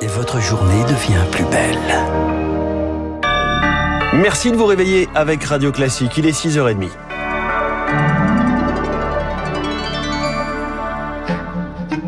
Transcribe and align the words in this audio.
et 0.00 0.06
votre 0.06 0.40
journée 0.40 0.82
devient 0.84 1.24
plus 1.30 1.44
belle. 1.44 1.78
Merci 4.14 4.50
de 4.50 4.56
vous 4.56 4.66
réveiller 4.66 5.08
avec 5.14 5.44
Radio 5.44 5.72
Classique. 5.72 6.16
Il 6.16 6.26
est 6.26 6.32
6h30. 6.32 6.88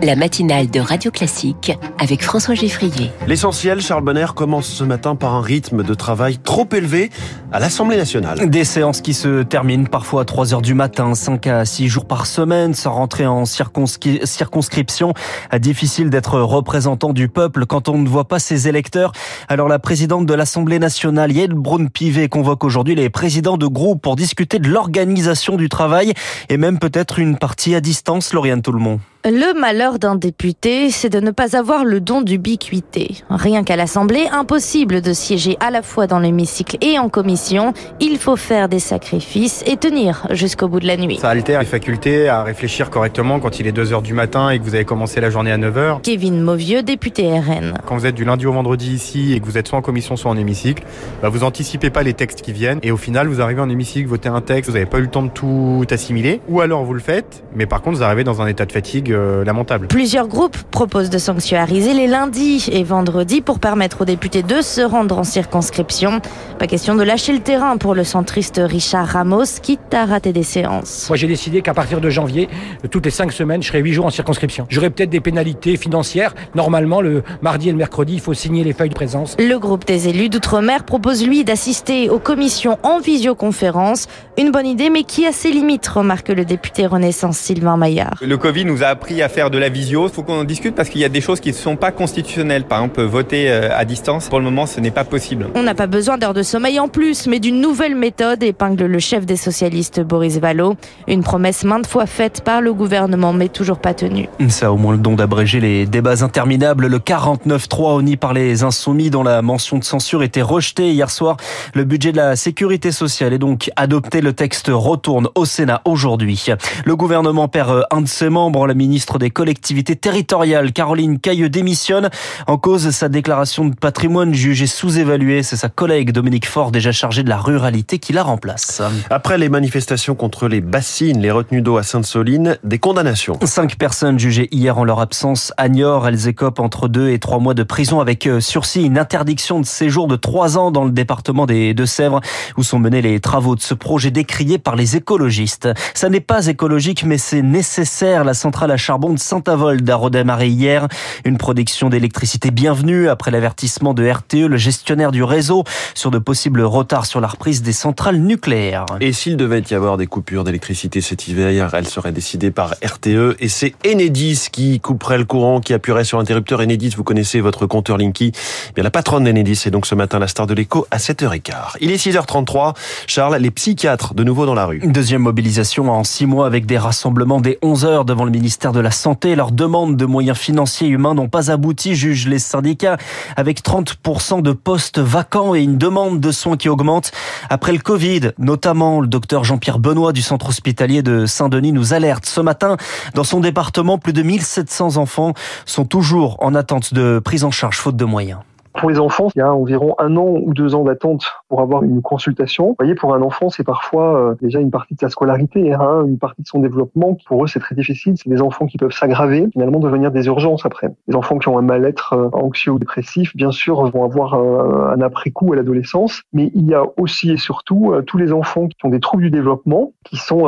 La 0.03 0.17
matinale 0.17 0.71
de 0.71 0.81
Radio 0.81 1.11
Classique 1.11 1.73
avec 1.99 2.23
François 2.23 2.55
Geffrier. 2.55 3.11
L'essentiel, 3.27 3.83
Charles 3.83 4.03
Bonner 4.03 4.29
commence 4.35 4.67
ce 4.67 4.83
matin 4.83 5.15
par 5.15 5.35
un 5.35 5.43
rythme 5.43 5.83
de 5.83 5.93
travail 5.93 6.39
trop 6.39 6.67
élevé 6.73 7.11
à 7.53 7.61
l'Assemblée 7.61 7.99
nationale. 7.99 8.49
Des 8.49 8.65
séances 8.65 9.03
qui 9.03 9.13
se 9.13 9.43
terminent 9.43 9.85
parfois 9.85 10.23
à 10.23 10.25
3 10.25 10.55
heures 10.55 10.63
du 10.63 10.73
matin, 10.73 11.15
5 11.15 11.47
à 11.49 11.65
6 11.67 11.89
jours 11.89 12.07
par 12.07 12.25
semaine, 12.25 12.73
sans 12.73 12.93
rentrer 12.93 13.27
en 13.27 13.45
circonscription. 13.45 15.13
Difficile 15.59 16.09
d'être 16.09 16.41
représentant 16.41 17.13
du 17.13 17.29
peuple 17.29 17.67
quand 17.67 17.91
on 17.91 17.99
ne 17.99 18.09
voit 18.09 18.27
pas 18.27 18.39
ses 18.39 18.69
électeurs. 18.69 19.13
Alors 19.49 19.69
la 19.69 19.79
présidente 19.79 20.25
de 20.25 20.33
l'Assemblée 20.33 20.79
nationale, 20.79 21.31
Yael 21.31 21.53
Braun-Pivet, 21.53 22.31
convoque 22.31 22.65
aujourd'hui 22.65 22.95
les 22.95 23.11
présidents 23.11 23.59
de 23.59 23.67
groupe 23.67 24.01
pour 24.01 24.17
discuter 24.17 24.61
de 24.61 24.69
l'organisation 24.69 25.57
du 25.57 25.69
travail 25.69 26.15
et 26.49 26.57
même 26.57 26.79
peut-être 26.79 27.19
une 27.19 27.37
partie 27.37 27.75
à 27.75 27.83
distance, 27.83 28.33
Lauriane 28.33 28.63
Toulmont. 28.63 28.99
Le 29.23 29.53
malheur 29.53 29.99
d'un 29.99 30.15
député, 30.15 30.89
c'est 30.91 31.11
de 31.11 31.21
ne 31.21 31.31
pas 31.31 31.55
avoir 31.55 31.85
le 31.85 32.01
don 32.01 32.23
d'ubiquité. 32.23 33.17
Rien 33.29 33.65
qu'à 33.65 33.77
l'Assemblée, 33.77 34.27
impossible 34.33 35.03
de 35.03 35.13
siéger 35.13 35.59
à 35.61 35.71
la 35.71 35.83
fois 35.83 36.07
dans 36.07 36.19
l'hémicycle 36.19 36.79
et 36.81 36.99
en 36.99 37.11
commission. 37.11 37.75
Il 38.01 38.17
faut 38.17 38.37
faire 38.37 38.71
des 38.71 38.79
sacrifices 38.79 39.63
et 39.67 39.77
tenir 39.77 40.27
jusqu'au 40.31 40.69
bout 40.69 40.81
de 40.81 40.87
la 40.87 40.97
nuit. 40.97 41.19
Ça 41.19 41.29
altère 41.29 41.61
les 41.61 41.67
facultés 41.67 42.31
à 42.31 42.43
réfléchir 42.43 42.89
correctement 42.89 43.41
quand 43.41 43.61
il 43.61 43.67
est 43.67 43.77
2h 43.77 44.01
du 44.01 44.15
matin 44.15 44.49
et 44.49 44.59
que 44.59 44.65
vous 44.65 44.75
avez 44.75 44.87
commencé 44.87 45.21
la 45.21 45.29
journée 45.29 45.53
à 45.53 45.59
9h. 45.59 46.01
Kevin 46.01 46.41
Mauvieux, 46.41 46.83
député 46.83 47.31
RN. 47.39 47.75
Quand 47.85 47.99
vous 47.99 48.07
êtes 48.07 48.15
du 48.15 48.25
lundi 48.25 48.47
au 48.47 48.53
vendredi 48.53 48.95
ici 48.95 49.35
et 49.35 49.41
que 49.41 49.45
vous 49.45 49.59
êtes 49.59 49.69
soit 49.69 49.79
en 49.79 49.83
commission 49.83 50.17
soit 50.17 50.31
en 50.31 50.37
hémicycle, 50.39 50.83
bah 51.21 51.29
vous 51.29 51.45
anticipez 51.45 51.91
pas 51.91 52.03
les 52.03 52.15
textes 52.15 52.41
qui 52.41 52.55
viennent 52.55 52.79
et 52.83 52.91
au 52.91 52.97
final 52.97 53.29
vous 53.29 53.43
arrivez 53.43 53.61
en 53.61 53.69
hémicycle, 53.69 54.09
votez 54.09 54.31
un 54.31 54.41
texte, 54.41 54.71
vous 54.71 54.77
n'avez 54.79 54.89
pas 54.89 54.97
eu 54.97 55.03
le 55.03 55.11
temps 55.11 55.25
de 55.25 55.29
tout 55.29 55.85
assimiler 55.91 56.41
ou 56.49 56.63
alors 56.63 56.85
vous 56.85 56.95
le 56.95 57.01
faites, 57.01 57.45
mais 57.55 57.67
par 57.67 57.83
contre 57.83 57.99
vous 57.99 58.03
arrivez 58.03 58.25
dans 58.25 58.41
un 58.41 58.47
état 58.47 58.65
de 58.65 58.73
fatigue 58.73 59.10
euh, 59.13 59.45
lamentable. 59.45 59.87
Plusieurs 59.87 60.29
groupes 60.29 60.57
proposent 60.71 61.11
de 61.11 61.19
sanctuariser 61.19 61.95
les 61.95 62.07
lundis 62.07 62.69
et 62.73 62.85
vendredis 62.85 63.41
pour 63.41 63.59
permettre 63.59 64.03
aux 64.03 64.05
députés 64.05 64.43
de 64.43 64.61
se 64.61 64.81
rendre 64.81 65.19
en 65.19 65.25
circonscription. 65.25 66.21
Pas 66.59 66.67
question 66.67 66.95
de 66.95 67.03
lâcher 67.03 67.33
le 67.33 67.41
terrain 67.41 67.77
pour 67.77 67.95
le 67.95 68.05
centriste 68.05 68.61
Richard 68.63 69.07
Ramos, 69.07 69.61
quitte 69.63 69.93
à 69.93 70.05
rater 70.05 70.33
des 70.33 70.43
séances. 70.43 71.07
Moi 71.09 71.17
j'ai 71.17 71.27
décidé 71.27 71.63
qu'à 71.63 71.75
partir 71.75 72.01
de 72.01 72.11
janvier, 72.11 72.49
toutes 72.91 73.05
les 73.05 73.11
cinq 73.11 73.33
semaines, 73.33 73.63
je 73.63 73.69
serai 73.69 73.81
huit 73.81 73.93
jours 73.93 74.07
en 74.07 74.11
circonscription. 74.11 74.67
J'aurai 74.69 74.91
peut-être 74.91 75.11
des 75.11 75.21
pénalités 75.21 75.77
financières. 75.77 76.35
Normalement, 76.55 77.01
le 77.01 77.23
mardi 77.43 77.69
et 77.69 77.73
le 77.73 77.79
mercredi, 77.79 78.15
il 78.15 78.21
faut 78.21 78.35
signer 78.35 78.65
les 78.65 78.73
feuilles 78.73 78.89
de 78.89 78.95
présence. 78.95 79.37
Le 79.39 79.57
groupe 79.59 79.85
des 79.87 80.09
élus 80.09 80.29
d'outre-mer 80.29 80.85
propose 80.85 81.27
lui 81.27 81.45
d'assister 81.45 82.11
aux 82.11 82.19
commissions 82.19 82.79
en 82.83 82.99
visioconférence. 82.99 84.07
Une 84.39 84.51
bonne 84.51 84.67
idée, 84.67 84.91
mais 84.91 85.05
qui 85.05 85.27
a 85.27 85.33
ses 85.33 85.51
limites, 85.51 85.87
remarque 85.87 86.29
le 86.29 86.45
député 86.45 86.87
Renaissance 86.87 87.37
Sylvain 87.37 87.77
Maillard. 87.77 88.15
Le 88.23 88.37
Covid 88.37 88.65
nous 88.65 88.83
a 88.83 88.89
appris 89.01 89.23
à 89.23 89.31
faire 89.31 89.51
de 89.51 89.57
la 89.57 89.71
visio. 89.71 90.09
Il 90.09 90.13
faut 90.13 90.23
qu'on 90.23 90.41
en 90.41 90.45
discute 90.45 90.75
parce 90.75 90.91
qu'il 90.91 91.01
y 91.01 91.07
a 91.07 91.09
des 91.09 91.23
choses 91.23 91.41
qui 91.41 91.49
ne 91.49 91.55
sont 91.55 91.77
pas 91.77 91.91
constitutionnelles. 91.91 92.65
Par 92.65 92.81
exemple, 92.81 93.03
voter 93.03 93.51
à 93.51 93.87
distance, 93.87 94.29
pour 94.29 94.39
le 94.39 94.45
moment, 94.45 94.67
ce 94.67 94.79
n'est 94.79 94.91
pas 94.91 95.05
possible. 95.05 95.49
On 95.55 95.63
n'a 95.63 95.75
pas 95.75 95.87
besoin 95.87 96.19
d'heures 96.19 96.35
de 96.35 96.43
sommeil 96.43 96.79
en 96.79 96.89
plus, 96.89 97.27
mais 97.27 97.41
d'une 97.41 97.63
nouvelle 97.63 97.95
méthode, 97.95 98.43
épingle 98.43 98.85
le 98.85 98.99
chef 98.99 99.25
des 99.25 99.37
socialistes 99.37 100.01
Boris 100.01 100.39
Vallot. 100.39 100.77
Une 101.09 101.23
promesse 101.23 101.65
maintes 101.65 101.87
fois 101.87 102.05
faite 102.05 102.43
par 102.45 102.61
le 102.61 102.75
gouvernement, 102.75 103.33
mais 103.33 103.49
toujours 103.49 103.79
pas 103.79 103.95
tenue. 103.95 104.29
Ça 104.51 104.67
a 104.67 104.71
au 104.71 104.77
moins 104.77 104.93
le 104.93 104.99
don 104.99 105.15
d'abréger 105.15 105.61
les 105.61 105.87
débats 105.87 106.23
interminables. 106.23 106.87
Le 106.87 106.99
49-3 106.99 107.95
honni 107.95 108.19
par 108.19 108.35
les 108.35 108.65
insoumis 108.65 109.09
dont 109.09 109.23
la 109.23 109.41
mention 109.41 109.79
de 109.79 109.85
censure 109.85 110.23
était 110.23 110.43
rejetée 110.43 110.91
hier 110.91 111.09
soir. 111.11 111.39
Le 111.73 111.85
budget 111.85 112.13
de 112.13 112.19
la 112.19 112.37
sécurité 112.37 112.93
sociale 112.93 113.33
est 113.33 113.39
donc 113.39 113.71
adopté. 113.77 114.21
Le 114.21 114.35
texte 114.35 114.71
retourne 114.71 115.29
au 115.37 115.47
Sénat 115.47 115.81
aujourd'hui. 115.87 116.45
Le 116.85 116.97
gouvernement 116.97 117.49
perd 117.49 117.87
un 117.91 118.03
de 118.03 118.09
ses 118.09 118.29
membres. 118.29 118.67
La 118.67 118.75
ministre 118.75 118.90
des 119.19 119.31
collectivités 119.31 119.97
territoriales, 119.97 120.73
Caroline 120.73 121.19
Cailleux, 121.19 121.49
démissionne. 121.49 122.11
En 122.47 122.59
cause, 122.59 122.91
sa 122.91 123.09
déclaration 123.09 123.65
de 123.65 123.75
patrimoine 123.75 124.35
jugée 124.35 124.67
sous-évaluée. 124.67 125.43
C'est 125.43 125.57
sa 125.57 125.69
collègue 125.69 126.13
Dominique 126.13 126.47
Faure, 126.47 126.71
déjà 126.71 126.93
chargée 126.93 127.23
de 127.23 127.29
la 127.29 127.39
ruralité, 127.39 127.99
qui 127.99 128.13
la 128.13 128.23
remplace. 128.23 128.83
Après 129.11 129.39
les 129.39 129.49
manifestations 129.49 130.15
contre 130.15 130.49
les 130.49 130.61
bassines, 130.61 131.21
les 131.21 131.31
retenues 131.31 131.63
d'eau 131.63 131.77
à 131.77 131.83
Sainte-Soline, 131.83 132.59
des 132.65 132.79
condamnations. 132.79 133.39
Cinq 133.45 133.77
personnes 133.77 134.19
jugées 134.19 134.49
hier 134.51 134.79
en 134.79 134.85
leur 134.85 135.01
absence 135.01 135.53
à 135.57 135.69
Niort. 135.69 136.09
Elles 136.09 136.29
écopent 136.29 136.61
entre 136.61 136.89
deux 136.89 137.11
et 137.11 137.19
trois 137.19 137.39
mois 137.39 137.55
de 137.55 137.63
prison 137.63 138.01
avec 138.01 138.29
sursis, 138.41 138.85
une 138.85 138.99
interdiction 138.99 139.61
de 139.61 139.67
séjour 139.67 140.09
de 140.09 140.17
trois 140.17 140.59
ans 140.59 140.71
dans 140.71 140.85
le 140.85 140.91
département 140.91 141.47
des 141.47 141.75
Deux-Sèvres 141.75 142.21
où 142.57 142.63
sont 142.63 142.79
menés 142.79 143.03
les 143.03 143.21
travaux 143.21 143.57
de 143.57 143.61
ce 143.61 143.75
projet 143.75 144.11
décrié 144.11 144.59
par 144.59 144.77
les 144.77 144.97
écologistes. 144.97 145.69
Ça 145.95 146.09
n'est 146.09 146.21
pas 146.21 146.47
écologique, 146.47 147.05
mais 147.05 147.19
c'est 147.19 147.43
nécessaire. 147.43 148.25
La 148.25 148.35
centrale 148.35 148.71
à 148.71 148.77
charbon 148.81 149.13
de 149.13 149.19
Saint-Avold 149.19 149.89
a 149.89 149.95
redémarré 149.95 150.49
hier. 150.49 150.89
Une 151.25 151.39
production 151.39 151.89
d'électricité 151.89 152.51
bienvenue 152.51 153.09
après 153.09 153.31
l'avertissement 153.31 153.95
de 153.95 154.09
RTE, 154.09 154.49
le 154.49 154.57
gestionnaire 154.57 155.13
du 155.13 155.23
réseau, 155.23 155.63
sur 155.95 156.11
de 156.11 156.19
possibles 156.19 156.63
retards 156.63 157.07
sur 157.07 157.21
la 157.21 157.29
reprise 157.29 157.63
des 157.63 157.73
centrales 157.73 158.17
nucléaires. 158.17 158.87
Et 159.01 159.13
s'il 159.13 159.37
devait 159.37 159.63
y 159.71 159.75
avoir 159.75 159.97
des 159.97 160.07
coupures 160.07 160.43
d'électricité 160.43 161.01
cet 161.01 161.29
hiver, 161.29 161.73
elles 161.75 161.87
seraient 161.87 162.13
décidées 162.13 162.51
par 162.51 162.75
RTE 162.83 163.37
et 163.39 163.49
c'est 163.49 163.75
Enedis 163.87 164.49
qui 164.51 164.81
couperait 164.81 165.19
le 165.19 165.25
courant, 165.25 165.61
qui 165.61 165.75
appuierait 165.75 166.05
sur 166.05 166.19
l'interrupteur. 166.19 166.61
Enedis, 166.61 166.95
vous 166.97 167.05
connaissez 167.05 167.41
votre 167.41 167.67
compteur 167.67 167.99
Linky. 167.99 168.33
Eh 168.71 168.73
bien, 168.73 168.83
la 168.83 168.91
patronne 168.91 169.25
d'Enedis 169.25 169.63
est 169.67 169.71
donc 169.71 169.87
ce 169.87 169.95
matin 169.95 170.19
la 170.19 170.29
star 170.29 170.47
de 170.47 170.55
l'écho 170.55 170.87
à 170.91 170.97
7h15. 170.97 171.77
Il 171.81 171.91
est 171.91 172.03
6h33. 172.03 172.75
Charles, 173.07 173.37
les 173.37 173.51
psychiatres 173.51 174.15
de 174.15 174.25
nouveau 174.25 174.47
dans 174.47 174.55
la 174.55 174.65
rue. 174.65 174.81
Deuxième 174.85 175.23
mobilisation 175.23 175.91
en 175.91 176.03
six 176.03 176.27
mois 176.27 176.47
avec 176.47 176.65
des 176.65 176.79
rassemblements 176.79 177.41
dès 177.41 177.59
11h 177.63 178.07
devant 178.07 178.25
le 178.25 178.31
ministère 178.31 178.70
de 178.73 178.81
la 178.81 178.91
Santé. 178.91 179.35
Leurs 179.35 179.53
demandes 179.53 179.97
de 179.97 180.07
moyens 180.07 180.39
financiers 180.39 180.89
et 180.89 180.91
humains 180.91 181.15
n'ont 181.15 181.29
pas 181.29 181.51
abouti, 181.51 181.95
jugent 181.95 182.29
les 182.29 182.39
syndicats, 182.39 182.97
avec 183.37 183.63
30% 183.63 184.43
de 184.43 184.53
postes 184.53 184.99
vacants 184.99 185.55
et 185.55 185.63
une 185.63 185.79
demande 185.79 186.21
de 186.21 186.31
soins 186.33 186.57
qui 186.57 186.69
augmente. 186.69 187.13
Après 187.49 187.73
le 187.73 187.79
Covid, 187.79 188.33
notamment 188.39 189.01
le 189.01 189.07
docteur 189.07 189.45
Jean-Pierre 189.45 189.79
Benoît 189.79 190.13
du 190.13 190.23
centre 190.23 190.49
hospitalier 190.49 191.03
de 191.03 191.27
Saint-Denis 191.27 191.73
nous 191.73 191.95
alerte 191.95 192.27
ce 192.27 192.41
matin. 192.41 192.77
Dans 193.15 193.25
son 193.25 193.41
département, 193.41 193.99
plus 193.99 194.13
de 194.13 194.23
1700 194.23 194.97
enfants 194.97 195.35
sont 195.67 195.85
toujours 195.85 196.37
en 196.41 196.55
attente 196.55 196.95
de 196.95 197.19
prise 197.19 197.45
en 197.45 197.51
charge 197.51 197.77
faute 197.77 197.97
de 197.97 198.05
moyens. 198.05 198.41
Pour 198.75 198.89
les 198.89 199.01
enfants, 199.01 199.29
il 199.35 199.41
y 199.41 199.43
a 199.43 199.53
environ 199.53 199.95
un 199.99 200.17
an 200.17 200.37
ou 200.43 200.55
deux 200.55 200.75
ans 200.75 200.85
d'attente 200.85 201.27
pour 201.49 201.61
avoir 201.61 201.83
une 201.83 202.03
consultation. 202.03 202.69
Vous 202.69 202.77
voyez, 202.79 202.95
pour 202.95 203.15
un 203.15 203.23
enfant, 203.23 203.51
c'est 203.51 203.65
parfois 203.65 204.17
euh, 204.17 204.35
déjà 204.41 204.61
une 204.61 204.71
partie 204.71 204.95
de 204.95 205.01
sa 205.01 205.09
scolarité, 205.09 205.73
hein, 205.73 206.05
une 206.07 206.19
partie 206.19 206.43
de 206.43 206.47
son 206.47 206.61
développement. 206.61 207.17
Pour 207.27 207.45
eux, 207.45 207.47
c'est 207.49 207.59
très 207.59 207.75
difficile. 207.75 208.15
C'est 208.17 208.31
des 208.31 208.41
enfants 208.41 208.67
qui 208.67 208.79
peuvent 208.79 208.93
s'aggraver, 208.93 209.49
finalement 209.53 209.81
devenir 209.81 210.13
des 210.13 210.27
urgences 210.27 210.65
après. 210.65 210.89
Les 211.09 211.17
enfants 211.17 211.39
qui 211.39 211.49
ont 211.49 211.59
un 211.59 211.63
mal-être 211.63 212.13
euh, 212.13 212.29
anxieux 212.33 212.73
ou 212.73 212.79
dépressif, 212.79 213.35
bien 213.37 213.51
sûr, 213.51 213.85
vont 213.91 214.05
avoir 214.05 214.35
euh, 214.35 214.95
un 214.95 215.01
après-coup 215.01 215.53
à 215.53 215.57
l'adolescence. 215.57 216.23
Mais 216.33 216.51
il 216.55 216.67
y 216.67 216.75
a 216.75 216.85
aussi 216.97 217.33
et 217.33 217.37
surtout 217.37 217.93
tous 218.07 218.19
les 218.19 218.33
enfants 218.33 218.69
qui 218.69 218.77
ont 218.85 218.89
des 218.89 219.01
troubles 219.01 219.25
du 219.25 219.31
développement, 219.31 219.93
qui 220.05 220.17
sont, 220.17 220.47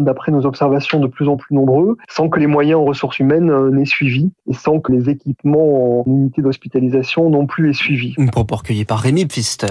d'après 0.00 0.32
nos 0.32 0.46
observations, 0.46 1.00
de 1.00 1.06
plus 1.06 1.28
en 1.28 1.36
plus 1.36 1.54
nombreux, 1.54 1.96
sans 2.08 2.28
que 2.28 2.40
les 2.40 2.46
moyens 2.46 2.80
en 2.80 2.84
ressources 2.84 3.18
humaines 3.18 3.70
n'aient 3.70 3.84
suivi 3.84 4.30
et 4.48 4.54
sans 4.54 4.80
que 4.80 4.92
les 4.92 5.08
équipements 5.08 6.00
en 6.00 6.04
unité 6.06 6.42
d'hospitalisation 6.42 7.30
non 7.34 7.46
plus 7.46 7.70
est 7.70 7.74
suivi. 7.74 8.14
Une 8.16 8.30
propos 8.30 8.56
recueilli 8.56 8.84
par 8.84 9.00
Rémi 9.00 9.26
Pfister. 9.26 9.66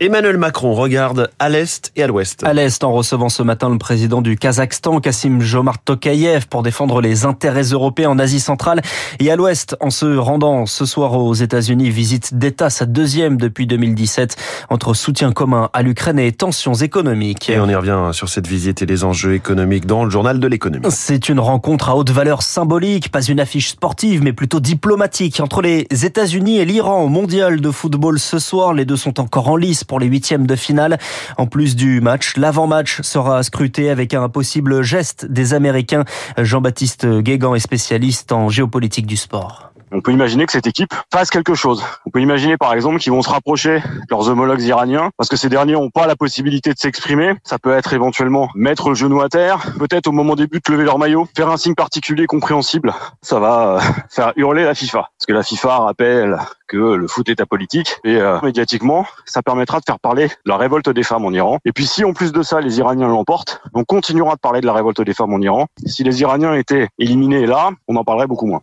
Emmanuel 0.00 0.36
Macron 0.36 0.74
regarde 0.74 1.30
à 1.38 1.48
l'est 1.48 1.90
et 1.96 2.02
à 2.02 2.06
l'ouest. 2.06 2.44
À 2.44 2.52
l'est, 2.52 2.84
en 2.84 2.92
recevant 2.92 3.30
ce 3.30 3.42
matin 3.42 3.70
le 3.70 3.78
président 3.78 4.20
du 4.20 4.36
Kazakhstan, 4.36 5.00
Kassim 5.00 5.40
Jomart 5.40 5.78
Tokayev, 5.82 6.46
pour 6.46 6.62
défendre 6.62 7.00
les 7.00 7.24
intérêts 7.24 7.62
européens 7.62 8.10
en 8.10 8.18
Asie 8.18 8.38
centrale. 8.38 8.82
Et 9.18 9.30
à 9.30 9.36
l'ouest, 9.36 9.76
en 9.80 9.88
se 9.88 10.16
rendant 10.18 10.66
ce 10.66 10.84
soir 10.84 11.14
aux 11.14 11.32
États-Unis, 11.32 11.88
visite 11.88 12.34
d'État, 12.34 12.68
sa 12.68 12.84
deuxième 12.84 13.38
depuis 13.38 13.66
2017, 13.66 14.36
entre 14.68 14.92
soutien 14.92 15.32
commun 15.32 15.70
à 15.72 15.80
l'Ukraine 15.80 16.18
et 16.18 16.30
tensions 16.32 16.74
économiques. 16.74 17.48
Et 17.48 17.58
on 17.58 17.68
y 17.68 17.74
revient 17.74 18.10
sur 18.12 18.28
cette 18.28 18.46
visite 18.46 18.82
et 18.82 18.86
les 18.86 19.04
enjeux 19.04 19.34
économiques 19.34 19.86
dans 19.86 20.04
le 20.04 20.10
journal 20.10 20.38
de 20.38 20.46
l'économie. 20.46 20.86
C'est 20.90 21.30
une 21.30 21.40
rencontre 21.40 21.88
à 21.88 21.96
haute 21.96 22.10
valeur 22.10 22.42
symbolique, 22.42 23.10
pas 23.10 23.22
une 23.22 23.40
affiche 23.40 23.70
sportive, 23.70 24.22
mais 24.22 24.34
plutôt 24.34 24.60
diplomatique 24.60 25.40
entre 25.40 25.62
les 25.62 25.86
États-Unis 25.90 26.58
et 26.58 26.66
l'Iran 26.66 27.05
au 27.06 27.08
mondial 27.08 27.60
de 27.60 27.70
football 27.70 28.18
ce 28.18 28.40
soir. 28.40 28.74
Les 28.74 28.84
deux 28.84 28.96
sont 28.96 29.20
encore 29.20 29.48
en 29.48 29.54
lice 29.54 29.84
pour 29.84 30.00
les 30.00 30.08
huitièmes 30.08 30.44
de 30.44 30.56
finale. 30.56 30.98
En 31.38 31.46
plus 31.46 31.76
du 31.76 32.00
match, 32.00 32.36
l'avant-match 32.36 33.00
sera 33.02 33.44
scruté 33.44 33.90
avec 33.90 34.12
un 34.12 34.28
possible 34.28 34.82
geste 34.82 35.24
des 35.24 35.54
Américains. 35.54 36.04
Jean-Baptiste 36.36 37.06
Guégan 37.06 37.54
est 37.54 37.60
spécialiste 37.60 38.32
en 38.32 38.48
géopolitique 38.48 39.06
du 39.06 39.16
sport. 39.16 39.70
On 39.92 40.00
peut 40.00 40.12
imaginer 40.12 40.46
que 40.46 40.52
cette 40.52 40.66
équipe 40.66 40.92
fasse 41.12 41.30
quelque 41.30 41.54
chose. 41.54 41.84
On 42.06 42.10
peut 42.10 42.20
imaginer 42.20 42.56
par 42.56 42.72
exemple 42.72 42.98
qu'ils 42.98 43.12
vont 43.12 43.22
se 43.22 43.30
rapprocher 43.30 43.78
de 43.78 44.06
leurs 44.10 44.28
homologues 44.28 44.62
iraniens 44.62 45.10
parce 45.16 45.28
que 45.28 45.36
ces 45.36 45.48
derniers 45.48 45.74
n'ont 45.74 45.90
pas 45.90 46.06
la 46.06 46.16
possibilité 46.16 46.72
de 46.72 46.78
s'exprimer. 46.78 47.34
Ça 47.44 47.58
peut 47.58 47.72
être 47.72 47.92
éventuellement 47.92 48.48
mettre 48.54 48.88
le 48.88 48.94
genou 48.94 49.20
à 49.20 49.28
terre, 49.28 49.72
peut-être 49.78 50.08
au 50.08 50.12
moment 50.12 50.34
des 50.34 50.46
buts 50.46 50.60
lever 50.68 50.84
leur 50.84 50.98
maillot, 50.98 51.28
faire 51.36 51.48
un 51.50 51.56
signe 51.56 51.74
particulier 51.74 52.26
compréhensible. 52.26 52.92
Ça 53.22 53.38
va 53.38 53.76
euh, 53.76 53.80
faire 54.10 54.32
hurler 54.36 54.64
la 54.64 54.74
FIFA 54.74 55.10
parce 55.18 55.26
que 55.26 55.32
la 55.32 55.42
FIFA 55.42 55.78
rappelle 55.78 56.38
que 56.66 56.76
le 56.76 57.06
foot 57.06 57.28
est 57.28 57.40
apolitique 57.40 57.96
et 58.04 58.16
euh, 58.16 58.40
médiatiquement, 58.42 59.06
ça 59.24 59.42
permettra 59.42 59.78
de 59.78 59.84
faire 59.86 60.00
parler 60.00 60.26
de 60.26 60.32
la 60.46 60.56
révolte 60.56 60.90
des 60.90 61.02
femmes 61.02 61.24
en 61.24 61.32
Iran. 61.32 61.58
Et 61.64 61.72
puis 61.72 61.86
si 61.86 62.04
en 62.04 62.12
plus 62.12 62.32
de 62.32 62.42
ça, 62.42 62.60
les 62.60 62.78
Iraniens 62.78 63.08
l'emportent, 63.08 63.60
on 63.74 63.84
continuera 63.84 64.34
de 64.34 64.40
parler 64.40 64.60
de 64.60 64.66
la 64.66 64.72
révolte 64.72 65.00
des 65.00 65.14
femmes 65.14 65.32
en 65.32 65.40
Iran. 65.40 65.66
Si 65.84 66.02
les 66.02 66.20
Iraniens 66.20 66.54
étaient 66.54 66.88
éliminés 66.98 67.46
là, 67.46 67.70
on 67.88 67.96
en 67.96 68.04
parlerait 68.04 68.26
beaucoup 68.26 68.46
moins. 68.46 68.60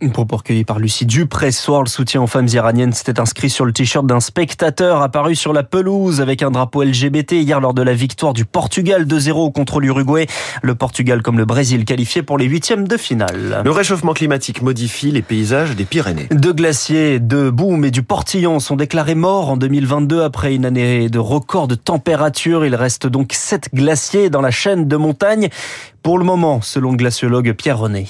Dupré. 1.14 1.52
Soir, 1.52 1.84
le 1.84 1.90
soutien 1.90 2.24
aux 2.24 2.28
femmes 2.28 2.48
iraniennes 2.52 2.92
s'était 2.92 3.20
inscrit 3.20 3.52
sur 3.52 3.66
le 3.66 3.72
t-shirt 3.72 4.04
d'un 4.04 4.20
spectateur 4.20 5.04
apparu 5.04 5.36
sur 5.36 5.54
la 5.54 5.62
pelouse 5.62 6.22
avec 6.22 6.42
un 6.42 6.50
drapeau 6.50 6.82
LGBT 6.82 7.34
hier 7.34 7.60
lors 7.60 7.76
de 7.76 7.84
la 7.84 7.94
victoire 7.94 8.34
du 8.34 8.46
Portugal 8.46 9.06
2-0 9.06 9.52
contre 9.52 9.80
l'Uruguay. 9.80 10.26
Le 10.64 10.74
Portugal 10.74 11.22
comme 11.22 11.38
le 11.38 11.46
Brésil 11.46 11.86
qualifié 11.86 12.24
pour 12.24 12.40
les 12.40 12.46
huitièmes 12.46 12.88
de 12.88 12.98
finale. 12.98 13.62
Le 13.64 13.70
réchauffement 13.70 14.14
climatique 14.14 14.64
modifie 14.64 15.12
les 15.12 15.22
paysages 15.22 15.76
des 15.76 15.86
Pyrénées. 15.86 16.30
Deux 16.32 16.52
glaciers 16.52 17.20
de 17.20 17.52
boum 17.52 17.86
et 17.86 17.92
du 17.92 18.02
Portillon 18.02 18.60
sont 18.60 18.76
déclarés 18.76 19.14
morts 19.14 19.52
en 19.52 19.58
2022 19.58 20.24
après 20.24 20.56
une 20.56 20.66
année 20.66 21.10
de 21.10 21.20
record 21.20 21.68
de 21.68 21.76
température. 21.76 22.66
Il 22.66 22.74
reste 22.74 23.06
donc 23.06 23.34
sept 23.34 23.70
glaciers 23.72 24.32
dans 24.32 24.42
la 24.42 24.50
chaîne 24.50 24.88
de 24.88 24.96
montagne. 24.96 25.50
Pour 26.02 26.18
le 26.18 26.26
moment, 26.26 26.62
selon 26.64 26.90
le 26.90 26.98
glaciologue 26.98 27.54
Pierre 27.54 27.78
René. 27.78 28.08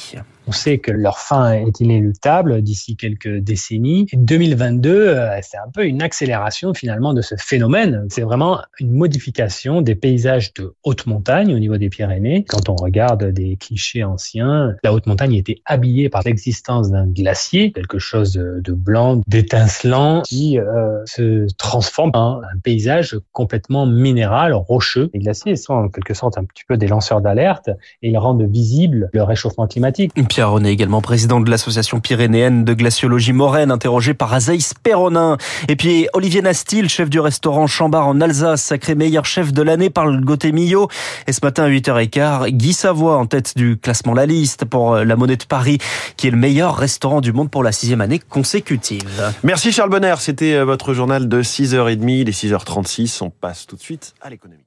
On 0.47 0.51
sait 0.51 0.77
que 0.77 0.91
leur 0.91 1.19
fin 1.19 1.53
est 1.53 1.79
inéluctable 1.79 2.61
d'ici 2.61 2.95
quelques 2.95 3.37
décennies. 3.37 4.07
Et 4.11 4.17
2022, 4.17 4.89
euh, 4.89 5.39
c'est 5.41 5.57
un 5.57 5.69
peu 5.73 5.85
une 5.85 6.01
accélération 6.01 6.73
finalement 6.73 7.13
de 7.13 7.21
ce 7.21 7.35
phénomène. 7.37 8.05
C'est 8.09 8.21
vraiment 8.21 8.59
une 8.79 8.91
modification 8.91 9.81
des 9.81 9.95
paysages 9.95 10.53
de 10.53 10.75
haute 10.83 11.05
montagne 11.05 11.53
au 11.53 11.59
niveau 11.59 11.77
des 11.77 11.89
Pyrénées. 11.89 12.43
Quand 12.47 12.69
on 12.69 12.75
regarde 12.75 13.25
des 13.25 13.55
clichés 13.55 14.03
anciens, 14.03 14.75
la 14.83 14.93
haute 14.93 15.05
montagne 15.05 15.33
était 15.33 15.61
habillée 15.65 16.09
par 16.09 16.23
l'existence 16.23 16.91
d'un 16.91 17.07
glacier, 17.07 17.71
quelque 17.71 17.99
chose 17.99 18.33
de 18.33 18.73
blanc, 18.73 19.21
d'étincelant, 19.27 20.23
qui 20.23 20.59
euh, 20.59 21.05
se 21.05 21.47
transforme 21.57 22.11
en 22.13 22.41
un 22.41 22.59
paysage 22.61 23.17
complètement 23.31 23.85
minéral, 23.85 24.53
rocheux. 24.53 25.09
Les 25.13 25.19
glaciers 25.19 25.55
sont 25.55 25.73
en 25.73 25.89
quelque 25.89 26.13
sorte 26.13 26.37
un 26.37 26.43
petit 26.43 26.63
peu 26.67 26.77
des 26.77 26.87
lanceurs 26.87 27.21
d'alerte 27.21 27.69
et 28.01 28.09
ils 28.09 28.17
rendent 28.17 28.43
visible 28.43 29.09
le 29.13 29.23
réchauffement 29.23 29.67
climatique. 29.67 30.11
Pierre 30.33 30.49
René, 30.49 30.71
également 30.71 30.99
président 30.99 31.39
de 31.39 31.51
l'association 31.51 31.99
pyrénéenne 31.99 32.65
de 32.65 32.73
glaciologie 32.73 33.33
moraine, 33.33 33.69
interrogé 33.69 34.15
par 34.15 34.33
Azaïs 34.33 34.73
Perronin. 34.73 35.37
Et 35.67 35.75
puis 35.75 36.07
Olivier 36.13 36.41
Nastil, 36.41 36.89
chef 36.89 37.07
du 37.07 37.19
restaurant 37.19 37.67
Chambard 37.67 38.07
en 38.07 38.19
Alsace, 38.19 38.63
sacré 38.63 38.95
meilleur 38.95 39.25
chef 39.25 39.53
de 39.53 39.61
l'année 39.61 39.91
par 39.91 40.07
le 40.07 40.19
Gauthier 40.19 40.51
Millot. 40.51 40.87
Et 41.27 41.33
ce 41.33 41.41
matin 41.43 41.65
à 41.65 41.69
8h15, 41.69 42.49
Guy 42.49 42.73
Savoie 42.73 43.19
en 43.19 43.27
tête 43.27 43.55
du 43.55 43.77
classement 43.77 44.15
La 44.15 44.25
Liste 44.25 44.65
pour 44.65 44.95
la 44.95 45.15
Monnaie 45.15 45.37
de 45.37 45.43
Paris, 45.43 45.77
qui 46.17 46.29
est 46.29 46.31
le 46.31 46.37
meilleur 46.37 46.77
restaurant 46.77 47.21
du 47.21 47.31
monde 47.31 47.51
pour 47.51 47.61
la 47.61 47.71
sixième 47.71 48.01
année 48.01 48.17
consécutive. 48.17 49.31
Merci 49.43 49.71
Charles 49.71 49.91
Bonner, 49.91 50.15
c'était 50.17 50.63
votre 50.63 50.95
journal 50.95 51.29
de 51.29 51.43
6h30, 51.43 52.25
les 52.25 52.31
6h36. 52.31 53.21
On 53.21 53.29
passe 53.29 53.67
tout 53.67 53.75
de 53.75 53.81
suite 53.81 54.15
à 54.19 54.31
l'économie. 54.31 54.65